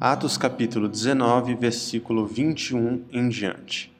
[0.00, 3.92] Atos capítulo 19, versículo 21 em diante.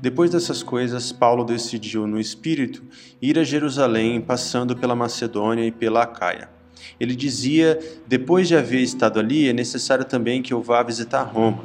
[0.00, 2.82] Depois dessas coisas, Paulo decidiu no espírito
[3.20, 6.48] ir a Jerusalém, passando pela Macedônia e pela Acaia.
[6.98, 11.64] Ele dizia: Depois de haver estado ali, é necessário também que eu vá visitar Roma.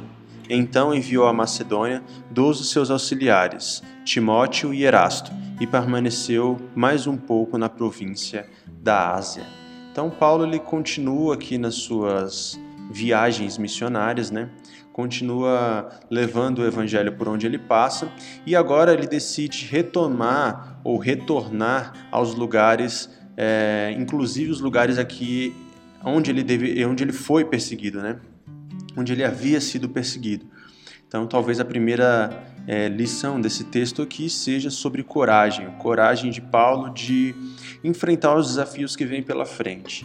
[0.50, 7.16] Então enviou a Macedônia dois dos seus auxiliares, Timóteo e Erasto, e permaneceu mais um
[7.16, 8.46] pouco na província
[8.82, 9.46] da Ásia.
[9.90, 12.60] Então Paulo ele continua aqui nas suas
[12.90, 14.48] viagens missionárias, né?
[14.92, 18.10] Continua levando o evangelho por onde ele passa
[18.44, 25.54] e agora ele decide retomar ou retornar aos lugares, é, inclusive os lugares aqui
[26.04, 28.18] onde ele deve, onde ele foi perseguido, né?
[28.96, 30.46] Onde ele havia sido perseguido.
[31.06, 36.92] Então, talvez a primeira é, lição desse texto aqui seja sobre coragem, coragem de Paulo
[36.92, 37.34] de
[37.82, 40.04] enfrentar os desafios que vêm pela frente.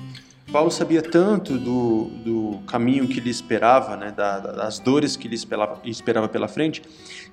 [0.53, 5.81] Paulo sabia tanto do, do caminho que lhe esperava, né, das dores que lhe esperava,
[5.83, 6.83] esperava pela frente,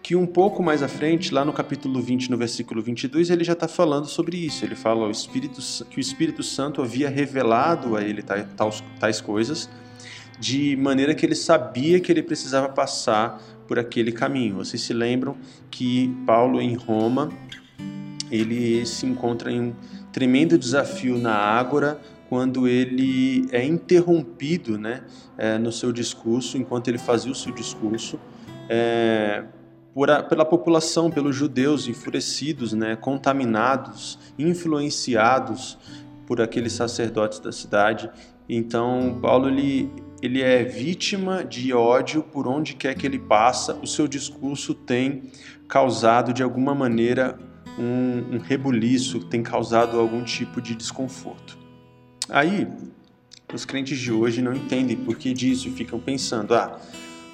[0.02, 3.52] que um pouco mais à frente, lá no capítulo 20, no versículo 22, ele já
[3.52, 4.64] está falando sobre isso.
[4.64, 8.46] Ele fala o Espírito, que o Espírito Santo havia revelado a ele tais,
[8.98, 9.68] tais coisas,
[10.38, 14.54] de maneira que ele sabia que ele precisava passar por aquele caminho.
[14.56, 15.36] Vocês se lembram
[15.70, 17.28] que Paulo em Roma,
[18.30, 19.74] ele se encontra em um
[20.12, 25.02] tremendo desafio na Ágora, quando ele é interrompido né,
[25.36, 28.20] é, no seu discurso, enquanto ele fazia o seu discurso,
[28.68, 29.44] é,
[30.08, 35.76] a, pela população, pelos judeus enfurecidos, né, contaminados, influenciados
[36.24, 38.08] por aqueles sacerdotes da cidade.
[38.48, 39.90] Então, Paulo ele,
[40.22, 43.74] ele é vítima de ódio por onde quer que ele passa.
[43.82, 45.24] O seu discurso tem
[45.66, 47.36] causado, de alguma maneira,
[47.78, 51.58] um, um rebuliço, tem causado algum tipo de desconforto.
[52.28, 52.66] Aí,
[53.52, 56.78] os crentes de hoje não entendem por que disso e ficam pensando: ah,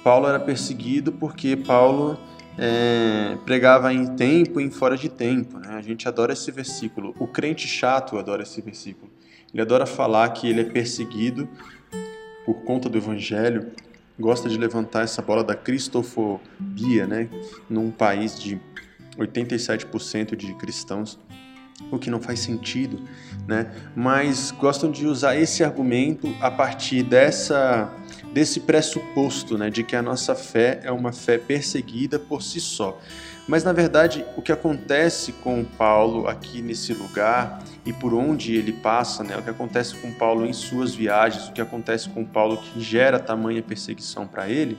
[0.03, 2.17] Paulo era perseguido porque Paulo
[2.57, 5.59] é, pregava em tempo e em fora de tempo.
[5.59, 5.69] Né?
[5.69, 7.15] A gente adora esse versículo.
[7.19, 9.11] O crente chato adora esse versículo.
[9.53, 11.47] Ele adora falar que ele é perseguido
[12.45, 13.71] por conta do evangelho.
[14.19, 17.29] Gosta de levantar essa bola da cristofobia, né?
[17.69, 18.59] Num país de
[19.17, 21.19] 87% de cristãos
[21.91, 23.01] o que não faz sentido,
[23.47, 23.71] né?
[23.95, 27.93] Mas gostam de usar esse argumento a partir dessa
[28.33, 32.99] desse pressuposto, né, de que a nossa fé é uma fé perseguida por si só.
[33.47, 38.73] Mas na verdade, o que acontece com Paulo aqui nesse lugar e por onde ele
[38.73, 42.57] passa, né, o que acontece com Paulo em suas viagens, o que acontece com Paulo
[42.57, 44.77] que gera tamanha perseguição para ele,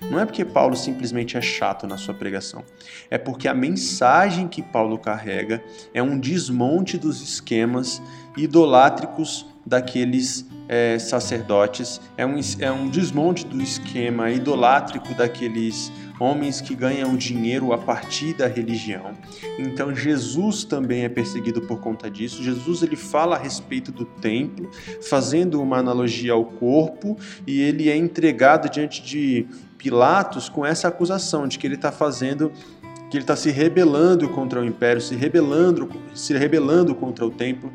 [0.00, 2.64] não é porque Paulo simplesmente é chato na sua pregação,
[3.10, 5.62] é porque a mensagem que Paulo carrega
[5.92, 8.02] é um desmonte dos esquemas
[8.36, 16.74] idolátricos daqueles é, sacerdotes, é um, é um desmonte do esquema idolátrico daqueles homens que
[16.74, 19.14] ganham dinheiro a partir da religião.
[19.58, 22.42] Então Jesus também é perseguido por conta disso.
[22.42, 24.70] Jesus ele fala a respeito do templo,
[25.02, 27.16] fazendo uma analogia ao corpo,
[27.46, 29.46] e ele é entregado diante de
[29.78, 32.50] Pilatos com essa acusação de que ele está fazendo
[33.08, 37.70] que ele está se rebelando contra o império, se rebelando, se rebelando contra o templo.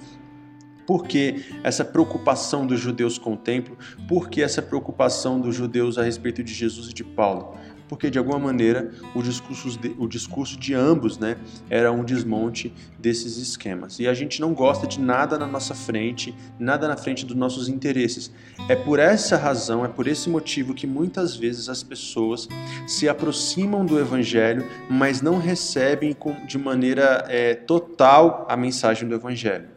[0.86, 3.78] Por que essa preocupação dos judeus com o templo?
[4.10, 7.56] Por que essa preocupação dos judeus a respeito de Jesus e de Paulo?
[7.92, 11.36] Porque de alguma maneira o discurso de, o discurso de ambos né,
[11.70, 14.00] era um desmonte desses esquemas.
[14.00, 17.68] E a gente não gosta de nada na nossa frente, nada na frente dos nossos
[17.68, 18.32] interesses.
[18.70, 22.48] É por essa razão, é por esse motivo que muitas vezes as pessoas
[22.88, 26.16] se aproximam do Evangelho, mas não recebem
[26.48, 29.68] de maneira é, total a mensagem do Evangelho.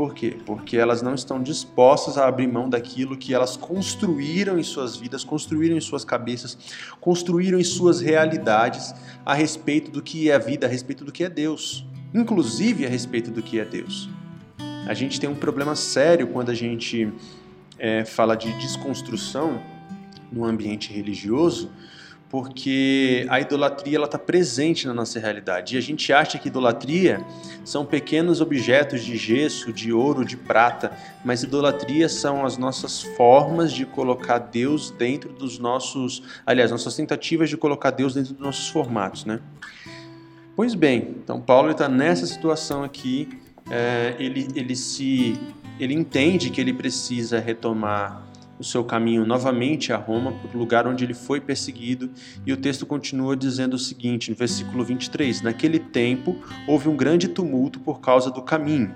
[0.00, 0.34] Por quê?
[0.46, 5.22] Porque elas não estão dispostas a abrir mão daquilo que elas construíram em suas vidas,
[5.22, 6.56] construíram em suas cabeças,
[6.98, 8.94] construíram em suas realidades
[9.26, 11.84] a respeito do que é a vida, a respeito do que é Deus,
[12.14, 14.08] inclusive a respeito do que é Deus.
[14.86, 17.12] A gente tem um problema sério quando a gente
[17.78, 19.60] é, fala de desconstrução
[20.32, 21.70] no ambiente religioso,
[22.30, 25.74] porque a idolatria ela está presente na nossa realidade.
[25.74, 27.20] E a gente acha que idolatria
[27.64, 30.92] são pequenos objetos de gesso, de ouro, de prata,
[31.24, 37.50] mas idolatria são as nossas formas de colocar Deus dentro dos nossos, aliás, nossas tentativas
[37.50, 39.40] de colocar Deus dentro dos nossos formatos, né?
[40.54, 43.28] Pois bem, então Paulo está nessa situação aqui,
[43.68, 45.36] é, ele, ele se,
[45.80, 48.29] ele entende que ele precisa retomar
[48.60, 52.10] o seu caminho novamente a Roma, para o lugar onde ele foi perseguido,
[52.44, 56.36] e o texto continua dizendo o seguinte, no versículo 23: Naquele tempo
[56.68, 58.94] houve um grande tumulto por causa do caminho.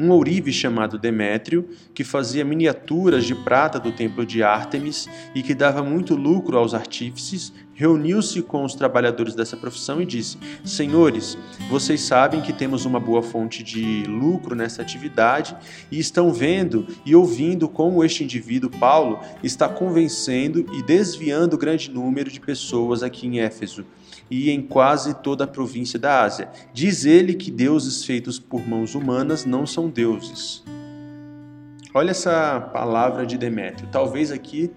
[0.00, 5.54] Um ourive chamado Demétrio, que fazia miniaturas de prata do templo de Ártemis e que
[5.54, 11.36] dava muito lucro aos artífices, reuniu-se com os trabalhadores dessa profissão e disse: Senhores,
[11.68, 15.54] vocês sabem que temos uma boa fonte de lucro nessa atividade
[15.90, 22.30] e estão vendo e ouvindo como este indivíduo, Paulo, está convencendo e desviando grande número
[22.30, 23.84] de pessoas aqui em Éfeso
[24.30, 26.48] e em quase toda a província da Ásia.
[26.72, 30.62] Diz ele que deuses feitos por mãos humanas não são deuses.
[31.92, 33.88] Olha essa palavra de Demétrio.
[33.90, 34.70] Talvez aqui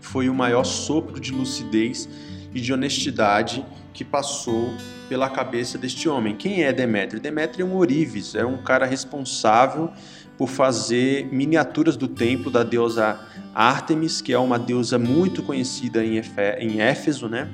[0.00, 2.08] foi o maior sopro de lucidez
[2.54, 4.72] e de honestidade que passou
[5.08, 6.36] pela cabeça deste homem.
[6.36, 7.20] Quem é Demétrio?
[7.20, 9.90] Demétrio é um ourives, é um cara responsável
[10.38, 13.20] por fazer miniaturas do templo da deusa
[13.52, 17.50] Ártemis, que é uma deusa muito conhecida em Éfeso, né?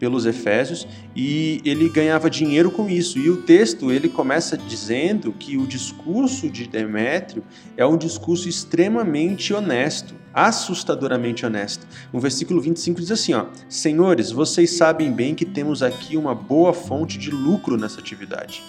[0.00, 3.18] Pelos Efésios e ele ganhava dinheiro com isso.
[3.18, 7.44] E o texto ele começa dizendo que o discurso de Demétrio
[7.76, 11.86] é um discurso extremamente honesto, assustadoramente honesto.
[12.10, 16.72] No versículo 25 diz assim, ó: Senhores, vocês sabem bem que temos aqui uma boa
[16.72, 18.62] fonte de lucro nessa atividade.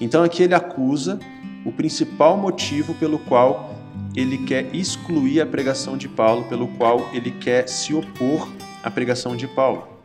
[0.00, 1.20] Então aqui ele acusa
[1.64, 3.76] o principal motivo pelo qual
[4.14, 8.48] ele quer excluir a pregação de Paulo, pelo qual ele quer se opor
[8.82, 9.95] à pregação de Paulo.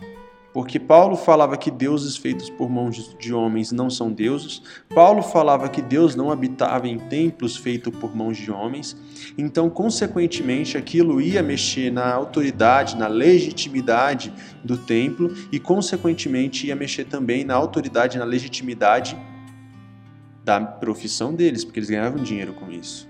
[0.53, 4.62] Porque Paulo falava que deuses feitos por mãos de homens não são deuses,
[4.94, 8.98] Paulo falava que Deus não habitava em templos feitos por mãos de homens,
[9.38, 17.06] então, consequentemente, aquilo ia mexer na autoridade, na legitimidade do templo e, consequentemente, ia mexer
[17.06, 19.18] também na autoridade, na legitimidade
[20.44, 23.07] da profissão deles, porque eles ganhavam dinheiro com isso.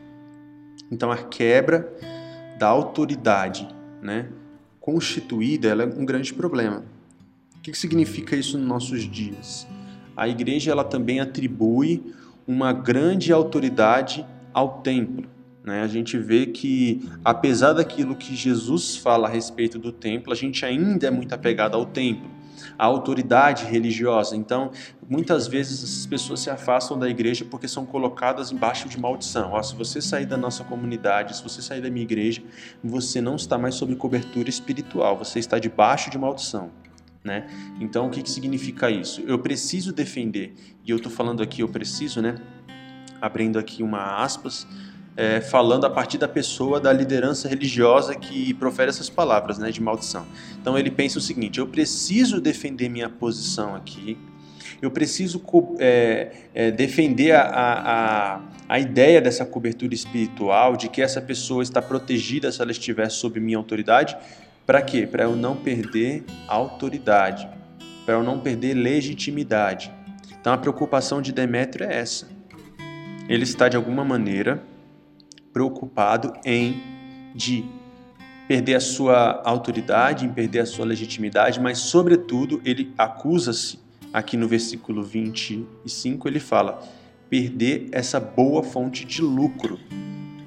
[0.91, 1.91] Então, a quebra
[2.59, 3.67] da autoridade
[3.99, 4.27] né,
[4.79, 6.83] constituída é um grande problema.
[7.61, 9.67] O que significa isso nos nossos dias?
[10.17, 12.03] A igreja ela também atribui
[12.47, 15.29] uma grande autoridade ao templo.
[15.63, 15.83] Né?
[15.83, 20.65] A gente vê que, apesar daquilo que Jesus fala a respeito do templo, a gente
[20.65, 22.27] ainda é muito apegado ao templo,
[22.79, 24.35] à autoridade religiosa.
[24.35, 24.71] Então,
[25.07, 29.51] muitas vezes as pessoas se afastam da igreja porque são colocadas embaixo de maldição.
[29.51, 32.41] Ó, se você sair da nossa comunidade, se você sair da minha igreja,
[32.83, 36.71] você não está mais sob cobertura espiritual, você está debaixo de maldição.
[37.23, 37.47] Né?
[37.79, 39.21] Então, o que, que significa isso?
[39.27, 42.35] Eu preciso defender, e eu estou falando aqui, eu preciso, né?
[43.21, 44.65] abrindo aqui uma aspas,
[45.15, 49.81] é, falando a partir da pessoa da liderança religiosa que profere essas palavras né, de
[49.81, 50.25] maldição.
[50.59, 54.17] Então, ele pensa o seguinte: eu preciso defender minha posição aqui,
[54.81, 55.43] eu preciso
[55.77, 61.81] é, é, defender a, a, a ideia dessa cobertura espiritual, de que essa pessoa está
[61.81, 64.17] protegida se ela estiver sob minha autoridade,
[64.71, 65.05] para quê?
[65.05, 67.45] Para eu não perder autoridade,
[68.05, 69.91] para eu não perder legitimidade.
[70.39, 72.29] Então a preocupação de Demétrio é essa.
[73.27, 74.63] Ele está de alguma maneira
[75.51, 76.81] preocupado em
[77.35, 77.65] de
[78.47, 83.77] perder a sua autoridade, em perder a sua legitimidade, mas sobretudo ele acusa-se
[84.13, 86.79] aqui no versículo 25, ele fala:
[87.29, 89.77] perder essa boa fonte de lucro,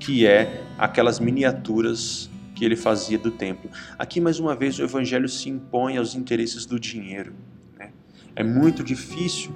[0.00, 3.70] que é aquelas miniaturas que ele fazia do templo.
[3.98, 7.34] Aqui, mais uma vez, o evangelho se impõe aos interesses do dinheiro.
[7.78, 7.90] Né?
[8.36, 9.52] É muito difícil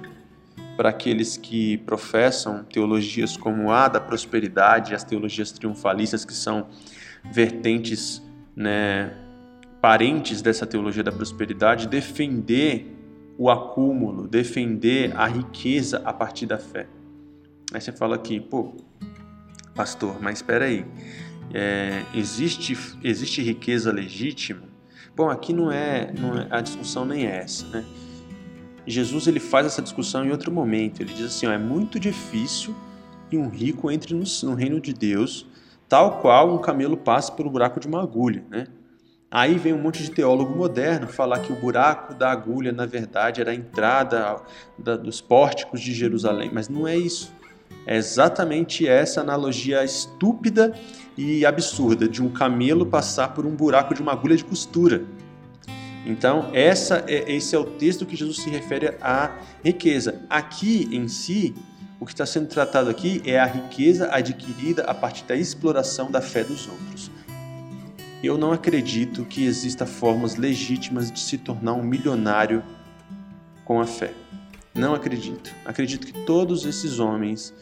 [0.75, 6.67] para aqueles que professam teologias como a da prosperidade, as teologias triunfalistas, que são
[7.31, 8.21] vertentes
[8.55, 9.13] né,
[9.81, 12.95] parentes dessa teologia da prosperidade, defender
[13.37, 16.87] o acúmulo, defender a riqueza a partir da fé.
[17.73, 18.73] Aí você fala aqui, pô,
[19.75, 20.85] pastor, mas espera aí
[21.53, 24.63] é, existe, existe riqueza legítima?
[25.15, 27.85] Bom, aqui não é, não é, a discussão nem é essa, né?
[28.87, 31.01] Jesus ele faz essa discussão em outro momento.
[31.01, 32.75] Ele diz assim: ó, é muito difícil
[33.29, 35.45] que um rico entre no, no, reino de Deus,
[35.87, 38.67] tal qual um camelo passe pelo buraco de uma agulha, né?
[39.31, 43.39] Aí vem um monte de teólogo moderno falar que o buraco da agulha, na verdade,
[43.41, 44.41] era a entrada
[44.75, 47.31] da, dos pórticos de Jerusalém, mas não é isso.
[47.85, 50.73] É exatamente essa analogia estúpida
[51.17, 55.03] e absurda de um camelo passar por um buraco de uma agulha de costura.
[56.05, 59.31] Então, essa é, esse é o texto que Jesus se refere à
[59.63, 60.21] riqueza.
[60.29, 61.53] Aqui em si,
[61.99, 66.21] o que está sendo tratado aqui é a riqueza adquirida a partir da exploração da
[66.21, 67.11] fé dos outros.
[68.23, 72.63] Eu não acredito que exista formas legítimas de se tornar um milionário
[73.65, 74.13] com a fé.
[74.73, 75.53] Não acredito.
[75.65, 77.53] Acredito que todos esses homens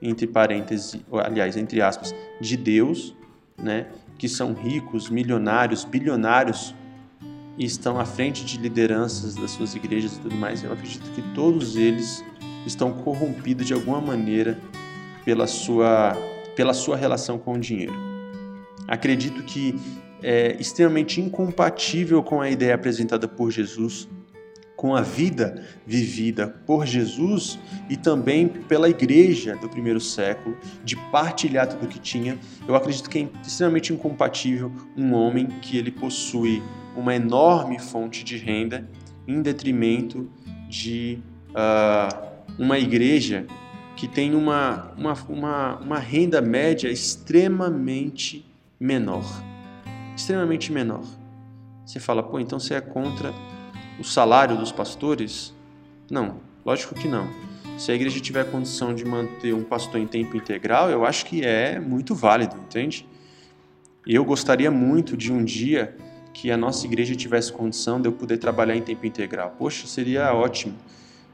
[0.00, 3.14] entre parênteses, aliás, entre aspas, de Deus,
[3.56, 3.86] né,
[4.18, 6.74] que são ricos, milionários, bilionários
[7.58, 11.22] e estão à frente de lideranças das suas igrejas e tudo mais, eu acredito que
[11.34, 12.22] todos eles
[12.66, 14.58] estão corrompidos de alguma maneira
[15.24, 16.14] pela sua,
[16.54, 17.94] pela sua relação com o dinheiro.
[18.86, 19.74] Acredito que
[20.22, 24.08] é extremamente incompatível com a ideia apresentada por Jesus,
[24.76, 31.66] com a vida vivida por Jesus e também pela igreja do primeiro século, de partilhar
[31.66, 32.38] tudo o que tinha.
[32.68, 36.62] Eu acredito que é extremamente incompatível um homem que ele possui
[36.94, 38.88] uma enorme fonte de renda
[39.26, 40.30] em detrimento
[40.68, 41.18] de
[41.50, 42.26] uh,
[42.58, 43.46] uma igreja
[43.96, 48.44] que tem uma, uma, uma, uma renda média extremamente
[48.78, 49.24] menor.
[50.14, 51.04] Extremamente menor.
[51.84, 53.32] Você fala, pô, então você é contra
[53.98, 55.54] o salário dos pastores?
[56.10, 57.28] Não, lógico que não.
[57.78, 61.44] Se a igreja tiver condição de manter um pastor em tempo integral, eu acho que
[61.44, 63.06] é muito válido, entende?
[64.06, 65.96] Eu gostaria muito de um dia
[66.32, 69.54] que a nossa igreja tivesse condição de eu poder trabalhar em tempo integral.
[69.58, 70.74] Poxa, seria ótimo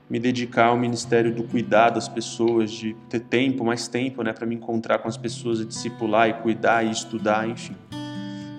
[0.08, 4.46] me dedicar ao ministério do cuidado das pessoas, de ter tempo, mais tempo, né, para
[4.46, 7.74] me encontrar com as pessoas e discipular e cuidar e estudar, enfim.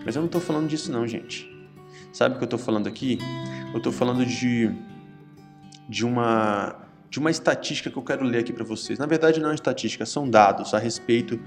[0.03, 1.52] Mas eu não estou falando disso não, gente.
[2.13, 3.17] Sabe o que eu estou falando aqui?
[3.72, 4.72] Eu estou falando de
[5.89, 6.79] de uma
[7.10, 8.98] de uma estatística que eu quero ler aqui para vocês.
[8.98, 11.39] Na verdade, não é estatística, são dados a respeito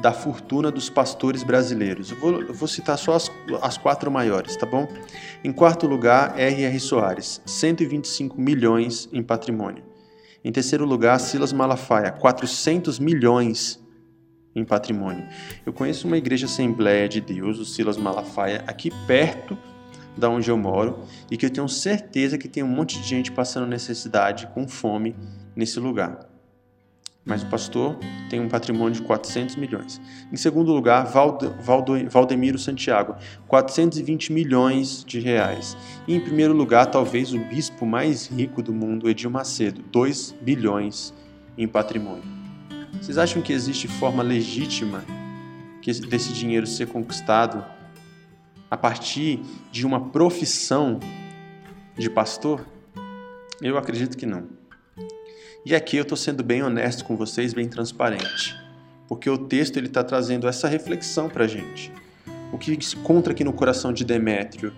[0.00, 2.12] da fortuna dos pastores brasileiros.
[2.12, 3.28] Eu vou, eu vou citar só as,
[3.60, 4.86] as quatro maiores, tá bom?
[5.42, 6.78] Em quarto lugar, R.R.
[6.78, 9.82] Soares, 125 milhões em patrimônio.
[10.44, 13.84] Em terceiro lugar, Silas Malafaia, 400 milhões
[14.54, 15.26] em patrimônio.
[15.66, 19.58] Eu conheço uma igreja Assembleia de Deus, o Silas Malafaia, aqui perto
[20.18, 23.32] da onde eu moro e que eu tenho certeza que tem um monte de gente
[23.32, 25.14] passando necessidade, com fome
[25.54, 26.28] nesse lugar.
[27.24, 27.98] Mas o pastor
[28.30, 30.00] tem um patrimônio de 400 milhões.
[30.32, 35.76] Em segundo lugar, Valdo, Valdo, Valdemiro Santiago, 420 milhões de reais.
[36.06, 41.12] E em primeiro lugar, talvez o bispo mais rico do mundo, Edir Macedo, 2 bilhões
[41.58, 42.24] em patrimônio.
[42.94, 45.04] Vocês acham que existe forma legítima
[46.08, 47.64] desse dinheiro ser conquistado
[48.70, 51.00] a partir de uma profissão
[51.96, 52.64] de pastor?
[53.60, 54.46] Eu acredito que não.
[55.64, 58.56] E aqui eu estou sendo bem honesto com vocês, bem transparente,
[59.08, 61.92] porque o texto ele está trazendo essa reflexão para a gente.
[62.52, 64.72] O que se encontra aqui no coração de Demétrio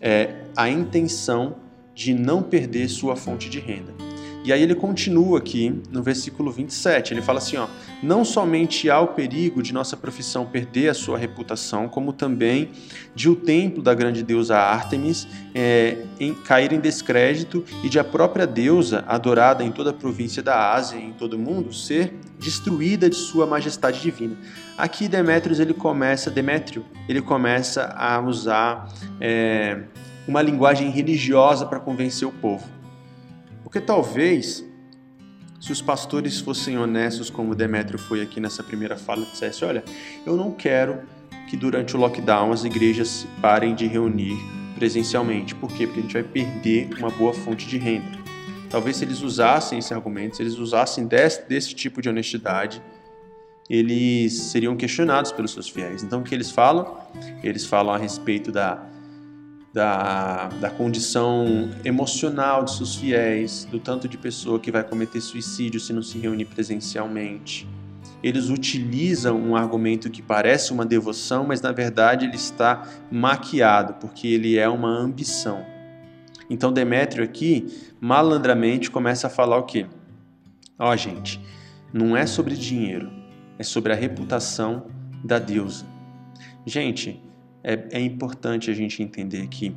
[0.00, 1.56] é a intenção
[1.94, 4.05] de não perder sua fonte de renda.
[4.46, 7.66] E aí ele continua aqui no versículo 27, ele fala assim, ó,
[8.00, 12.70] não somente há o perigo de nossa profissão perder a sua reputação, como também
[13.12, 18.04] de o templo da grande deusa Ártemis é, em, cair em descrédito e de a
[18.04, 22.14] própria deusa, adorada em toda a província da Ásia e em todo o mundo, ser
[22.38, 24.36] destruída de sua majestade divina.
[24.78, 28.88] Aqui Demétrios ele começa, Demétrio, ele começa a usar
[29.20, 29.80] é,
[30.28, 32.75] uma linguagem religiosa para convencer o povo.
[33.76, 34.64] Porque talvez,
[35.60, 39.84] se os pastores fossem honestos, como Demétrio foi aqui nessa primeira fala, dissesse: Olha,
[40.24, 41.02] eu não quero
[41.46, 44.34] que durante o lockdown as igrejas parem de reunir
[44.76, 45.54] presencialmente.
[45.54, 45.86] Por quê?
[45.86, 48.18] Porque a gente vai perder uma boa fonte de renda.
[48.70, 52.80] Talvez se eles usassem esse argumento, se eles usassem desse, desse tipo de honestidade,
[53.68, 56.02] eles seriam questionados pelos seus fiéis.
[56.02, 56.96] Então, o que eles falam?
[57.42, 58.86] Eles falam a respeito da
[59.76, 65.78] da, da condição emocional de seus fiéis, do tanto de pessoa que vai cometer suicídio
[65.78, 67.68] se não se reunir presencialmente.
[68.22, 74.26] Eles utilizam um argumento que parece uma devoção, mas na verdade ele está maquiado, porque
[74.26, 75.62] ele é uma ambição.
[76.48, 77.66] Então Demétrio aqui,
[78.00, 79.84] malandramente, começa a falar o quê?
[80.78, 81.38] Ó, oh, gente,
[81.92, 83.12] não é sobre dinheiro,
[83.58, 84.86] é sobre a reputação
[85.22, 85.84] da deusa.
[86.64, 87.22] Gente,
[87.66, 89.74] é, é importante a gente entender que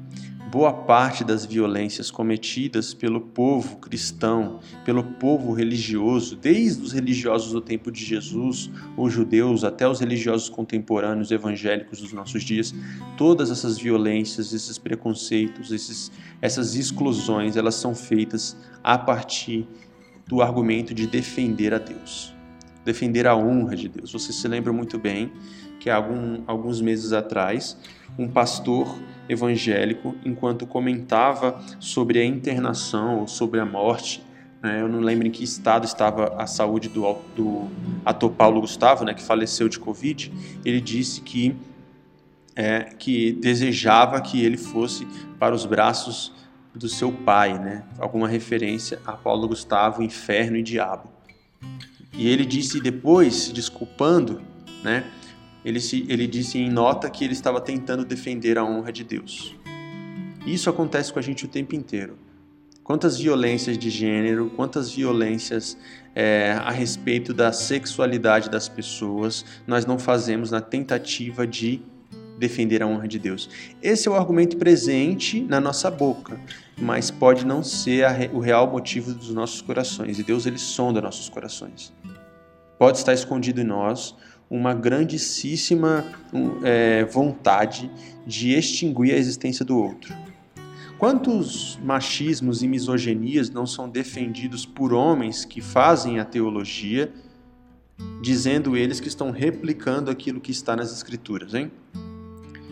[0.52, 7.60] boa parte das violências cometidas pelo povo cristão, pelo povo religioso, desde os religiosos do
[7.60, 12.76] tempo de Jesus, os judeus, até os religiosos contemporâneos evangélicos dos nossos dias,
[13.18, 19.68] todas essas violências, esses preconceitos, esses, essas exclusões, elas são feitas a partir
[20.28, 22.34] do argumento de defender a Deus,
[22.86, 24.12] defender a honra de Deus.
[24.12, 25.32] Você se lembra muito bem
[25.80, 27.78] que algum, alguns meses atrás,
[28.18, 34.22] um pastor evangélico, enquanto comentava sobre a internação ou sobre a morte,
[34.62, 37.70] né, eu não lembro em que estado estava a saúde do, do
[38.04, 40.34] ator Paulo Gustavo, né, que faleceu de Covid,
[40.66, 41.56] ele disse que,
[42.56, 45.08] é, que desejava que ele fosse
[45.40, 46.34] para os braços
[46.76, 51.10] do seu pai, né, alguma referência a Paulo Gustavo, inferno e diabo.
[52.14, 54.42] E ele disse depois, desculpando,
[54.84, 55.06] né,
[55.64, 59.56] ele, se, ele disse em nota que ele estava tentando defender a honra de Deus.
[60.46, 62.18] Isso acontece com a gente o tempo inteiro.
[62.84, 65.78] quantas violências de gênero, quantas violências
[66.16, 71.82] é, a respeito da sexualidade das pessoas nós não fazemos na tentativa de
[72.40, 73.48] defender a honra de Deus.
[73.80, 76.40] Esse é o argumento presente na nossa boca,
[76.78, 80.18] mas pode não ser o real motivo dos nossos corações.
[80.18, 81.94] E Deus ele sonda nossos corações.
[82.80, 84.16] Pode estar escondido em nós
[84.50, 86.04] uma grandíssima
[86.64, 87.90] é, vontade
[88.26, 90.16] de extinguir a existência do outro.
[90.98, 97.14] Quantos machismos e misogenias não são defendidos por homens que fazem a teologia,
[98.22, 101.72] dizendo eles que estão replicando aquilo que está nas escrituras, hein?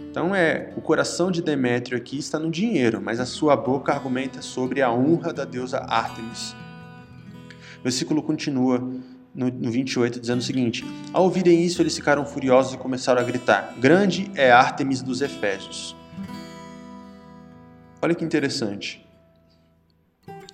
[0.09, 4.41] Então é, o coração de Demétrio aqui está no dinheiro, mas a sua boca argumenta
[4.41, 6.55] sobre a honra da deusa Ártemis.
[7.79, 8.81] O versículo continua
[9.33, 13.23] no, no 28 dizendo o seguinte: Ao ouvirem isso, eles ficaram furiosos e começaram a
[13.23, 15.95] gritar: Grande é Ártemis dos Efésios.
[18.01, 19.05] Olha que interessante.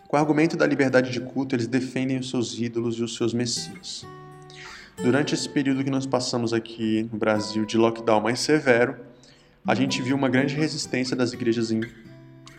[0.08, 3.34] Com o argumento da liberdade de culto, eles defendem os seus ídolos e os seus
[3.34, 4.06] messias.
[5.02, 8.96] Durante esse período que nós passamos aqui no Brasil de lockdown mais severo,
[9.66, 11.82] a gente viu uma grande resistência das igrejas em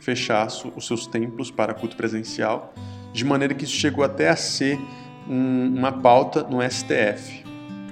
[0.00, 2.75] fechar os seus templos para culto presencial,
[3.12, 4.78] de maneira que isso chegou até a ser
[5.28, 7.44] um, uma pauta no STF.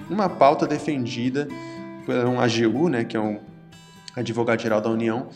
[0.09, 1.49] Uma pauta defendida
[2.05, 3.41] por um AGU, né, que é um
[4.15, 5.29] advogado-geral da União,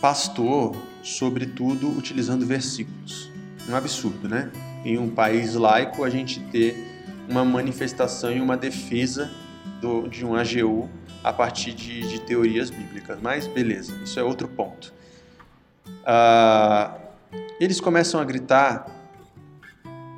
[0.00, 3.30] pastor, sobretudo utilizando versículos.
[3.68, 4.50] Um absurdo, né?
[4.84, 6.96] Em um país laico, a gente ter
[7.28, 9.30] uma manifestação e uma defesa
[9.80, 10.88] do, de um AGU
[11.22, 13.18] a partir de, de teorias bíblicas.
[13.20, 14.92] Mas beleza, isso é outro ponto.
[16.04, 16.94] Ah,
[17.58, 18.86] eles começam a gritar: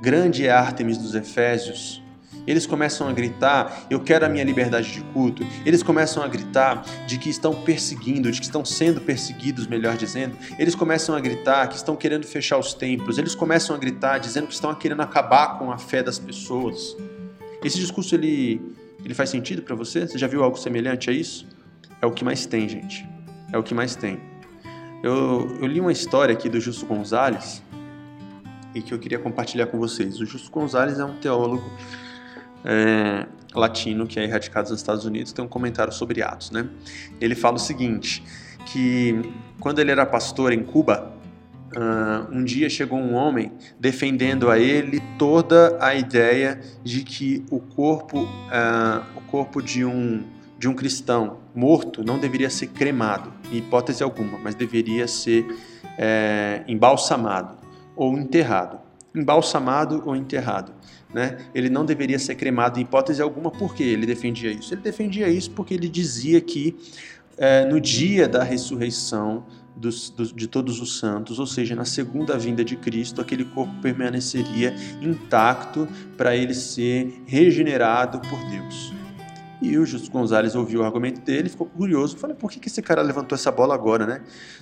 [0.00, 2.00] Grande é Ártemis dos Efésios.
[2.46, 5.44] Eles começam a gritar: Eu quero a minha liberdade de culto.
[5.66, 10.36] Eles começam a gritar de que estão perseguindo, de que estão sendo perseguidos, melhor dizendo.
[10.58, 13.18] Eles começam a gritar que estão querendo fechar os templos.
[13.18, 16.96] Eles começam a gritar dizendo que estão querendo acabar com a fé das pessoas.
[17.62, 18.60] Esse discurso ele
[19.04, 20.06] ele faz sentido para você?
[20.06, 21.46] Você já viu algo semelhante a isso?
[22.00, 23.06] É o que mais tem, gente.
[23.52, 24.20] É o que mais tem.
[25.02, 27.62] Eu, eu li uma história aqui do Justo Gonzalez
[28.74, 30.20] e que eu queria compartilhar com vocês.
[30.20, 31.70] O Justo Gonzalez é um teólogo
[32.64, 36.68] é, latino que é erradicado nos Estados Unidos, tem um comentário sobre Atos, né?
[37.20, 38.22] Ele fala o seguinte,
[38.66, 39.20] que
[39.60, 41.16] quando ele era pastor em Cuba,
[41.68, 47.60] Uh, um dia chegou um homem defendendo a ele toda a ideia de que o
[47.60, 50.24] corpo, uh, o corpo de um,
[50.58, 55.46] de um cristão morto não deveria ser cremado, em hipótese alguma, mas deveria ser
[55.98, 57.57] é, embalsamado
[57.98, 58.78] ou enterrado.
[59.12, 60.72] Embalsamado ou enterrado.
[61.12, 61.38] Né?
[61.54, 64.72] Ele não deveria ser cremado em hipótese alguma, por que ele defendia isso?
[64.72, 66.76] Ele defendia isso porque ele dizia que
[67.36, 72.36] é, no dia da ressurreição dos, dos, de todos os santos, ou seja, na segunda
[72.36, 78.97] vinda de Cristo, aquele corpo permaneceria intacto para ele ser regenerado por Deus.
[79.60, 83.02] E o Justo Gonzalez ouviu o argumento dele, ficou curioso, falou, por que, esse cara
[83.02, 84.20] levantou essa bola agora, né?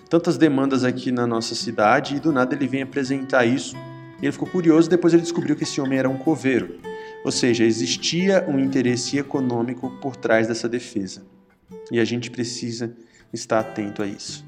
[0.09, 3.77] Tantas demandas aqui na nossa cidade e do nada ele vem apresentar isso.
[4.23, 6.79] Ele ficou curioso, depois ele descobriu que esse homem era um coveiro.
[7.25, 11.23] Ou seja, existia um interesse econômico por trás dessa defesa.
[11.91, 12.97] E a gente precisa
[13.33, 14.47] estar atento a isso.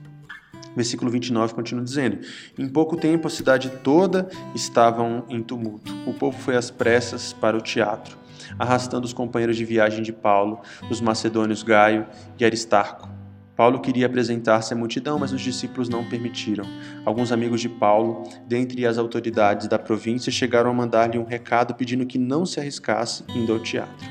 [0.75, 2.21] Versículo 29 continua dizendo:
[2.57, 5.93] Em pouco tempo a cidade toda estava em tumulto.
[6.07, 8.17] O povo foi às pressas para o teatro,
[8.59, 12.07] arrastando os companheiros de viagem de Paulo, os macedônios Gaio
[12.39, 13.19] e Aristarco.
[13.59, 16.65] Paulo queria apresentar-se à multidão, mas os discípulos não permitiram.
[17.05, 22.07] Alguns amigos de Paulo, dentre as autoridades da província, chegaram a mandar-lhe um recado pedindo
[22.07, 24.07] que não se arriscasse indo ao teatro.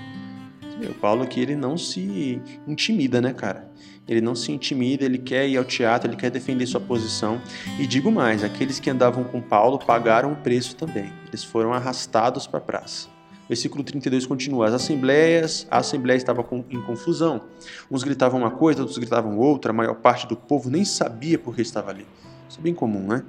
[0.89, 3.71] O Paulo aqui ele não se intimida, né, cara?
[4.05, 7.41] Ele não se intimida, ele quer ir ao teatro, ele quer defender sua posição.
[7.79, 11.11] E digo mais: aqueles que andavam com Paulo pagaram o preço também.
[11.27, 13.16] Eles foram arrastados para a praça.
[13.47, 17.41] Versículo 32 continua: As assembleias, a assembleia estava em confusão.
[17.89, 19.71] Uns gritavam uma coisa, outros gritavam outra.
[19.71, 22.05] A maior parte do povo nem sabia por que estava ali.
[22.49, 23.23] Isso é bem comum, né?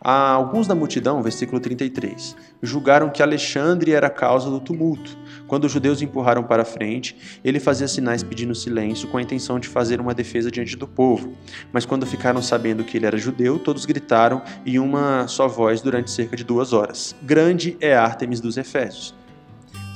[0.00, 5.18] Alguns da multidão, versículo 33, julgaram que Alexandre era a causa do tumulto.
[5.48, 9.58] Quando os judeus empurraram para a frente, ele fazia sinais pedindo silêncio com a intenção
[9.58, 11.32] de fazer uma defesa diante do povo.
[11.72, 16.12] Mas quando ficaram sabendo que ele era judeu, todos gritaram em uma só voz durante
[16.12, 19.18] cerca de duas horas: Grande é Ártemis dos Efésios.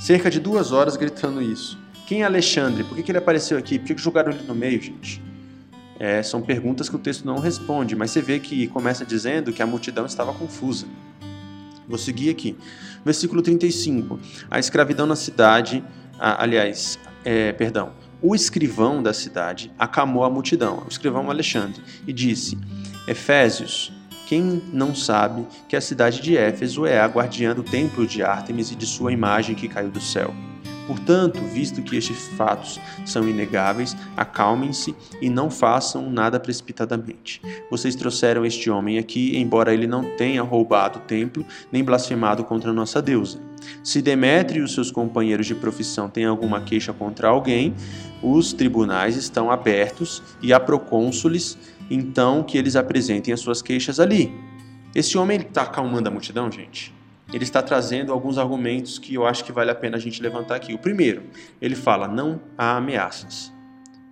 [0.03, 1.79] Cerca de duas horas gritando isso.
[2.05, 2.83] Quem é Alexandre?
[2.83, 3.79] Por que ele apareceu aqui?
[3.79, 5.23] Por que jogaram ele no meio, gente?
[5.97, 9.63] É, são perguntas que o texto não responde, mas você vê que começa dizendo que
[9.63, 10.87] a multidão estava confusa.
[11.87, 12.57] Vou seguir aqui.
[13.05, 14.19] Versículo 35.
[14.51, 15.81] A escravidão na cidade,
[16.19, 22.57] aliás, é, perdão, o escrivão da cidade acamou a multidão, o escrivão Alexandre, e disse:
[23.07, 23.93] Efésios,
[24.33, 28.71] Quem não sabe que a cidade de Éfeso é a guardiã do templo de Ártemis
[28.71, 30.33] e de sua imagem que caiu do céu?
[30.87, 37.43] Portanto, visto que estes fatos são inegáveis, acalmem-se e não façam nada precipitadamente.
[37.69, 42.73] Vocês trouxeram este homem aqui, embora ele não tenha roubado o templo nem blasfemado contra
[42.73, 43.39] nossa deusa.
[43.83, 47.73] Se Demétrio e os seus companheiros de profissão têm alguma queixa contra alguém,
[48.21, 51.57] os tribunais estão abertos e há procônsules,
[51.89, 54.33] então que eles apresentem as suas queixas ali.
[54.93, 56.93] Esse homem está acalmando a multidão, gente?
[57.31, 60.55] ele está trazendo alguns argumentos que eu acho que vale a pena a gente levantar
[60.55, 60.73] aqui.
[60.73, 61.23] O primeiro,
[61.59, 63.51] ele fala: não há ameaças.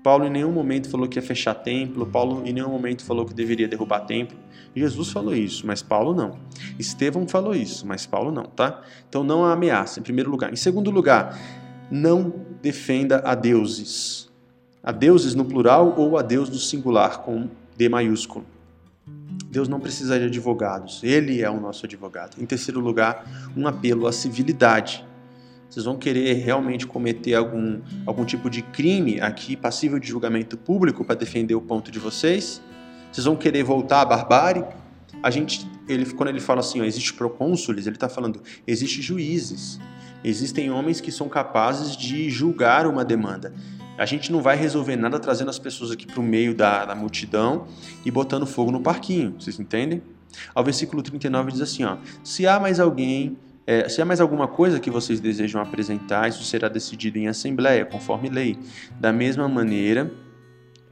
[0.04, 3.34] Paulo em nenhum momento falou que ia fechar templo, Paulo em nenhum momento falou que
[3.34, 4.36] deveria derrubar templo.
[4.76, 6.40] Jesus falou isso, mas Paulo não.
[6.80, 8.82] Estevão falou isso, mas Paulo não, tá?
[9.08, 10.52] Então não há ameaça, em primeiro lugar.
[10.52, 11.38] Em segundo lugar,
[11.92, 14.32] não defenda a deuses.
[14.82, 17.48] A deuses no plural ou a Deus no singular, com
[17.90, 18.46] Maiúsculo.
[19.50, 22.42] Deus não precisa de advogados, Ele é o nosso advogado.
[22.42, 25.06] Em terceiro lugar, um apelo à civilidade.
[25.70, 31.04] Vocês vão querer realmente cometer algum, algum tipo de crime aqui, passível de julgamento público,
[31.04, 32.62] para defender o ponto de vocês?
[33.12, 34.64] Vocês vão querer voltar à barbárie?
[35.24, 39.80] A gente, ele, quando ele fala assim, ó, existe procônsules, ele está falando, existe juízes.
[40.24, 43.54] Existem homens que são capazes de julgar uma demanda.
[44.02, 46.96] A gente não vai resolver nada trazendo as pessoas aqui para o meio da, da
[46.96, 47.68] multidão
[48.04, 50.02] e botando fogo no parquinho, vocês entendem?
[50.56, 53.38] Ao versículo 39 diz assim: ó, se há mais alguém,
[53.68, 57.86] é, se há mais alguma coisa que vocês desejam apresentar, isso será decidido em assembleia,
[57.86, 58.58] conforme lei.
[59.00, 60.12] Da mesma maneira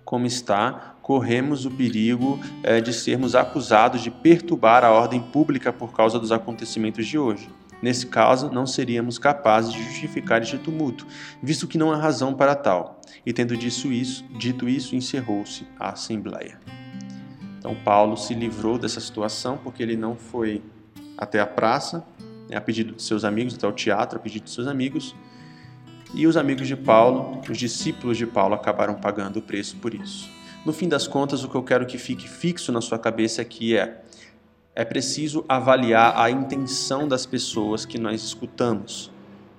[0.05, 5.93] como está, corremos o perigo é, de sermos acusados de perturbar a ordem pública por
[5.93, 7.49] causa dos acontecimentos de hoje.
[7.81, 11.07] Nesse caso, não seríamos capazes de justificar este tumulto,
[11.41, 12.99] visto que não há razão para tal.
[13.25, 16.59] E tendo dito isso, dito isso encerrou-se a assembleia.
[17.57, 20.61] Então Paulo se livrou dessa situação porque ele não foi
[21.17, 22.05] até a praça,
[22.49, 25.15] né, a pedido de seus amigos, até o teatro, a pedido de seus amigos.
[26.13, 30.29] E os amigos de Paulo, os discípulos de Paulo, acabaram pagando o preço por isso.
[30.65, 33.77] No fim das contas, o que eu quero que fique fixo na sua cabeça aqui
[33.77, 34.01] é
[34.75, 39.11] é preciso avaliar a intenção das pessoas que nós escutamos,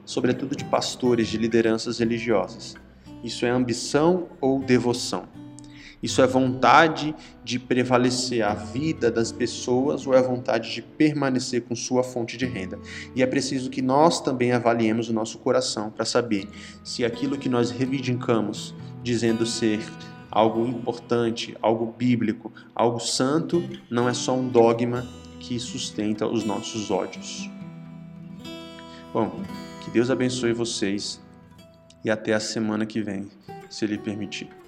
[0.05, 2.75] sobretudo de pastores, de lideranças religiosas.
[3.23, 5.29] Isso é ambição ou devoção?
[6.03, 11.75] Isso é vontade de prevalecer a vida das pessoas ou é vontade de permanecer com
[11.77, 12.79] sua fonte de renda?
[13.15, 16.49] E é preciso que nós também avaliemos o nosso coração para saber
[16.83, 19.81] se aquilo que nós reivindicamos, dizendo ser
[20.31, 25.07] algo importante, algo bíblico, algo santo, não é só um dogma
[25.41, 27.51] que sustenta os nossos ódios.
[29.13, 29.43] Bom,
[29.85, 31.21] que Deus abençoe vocês
[32.05, 33.29] e até a semana que vem,
[33.69, 34.60] se Ele permitir.